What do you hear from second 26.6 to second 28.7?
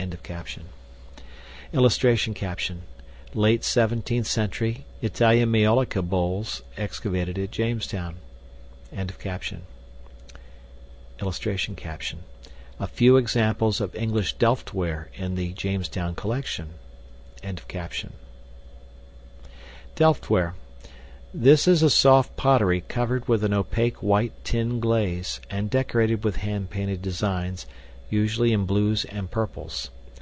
painted designs, usually in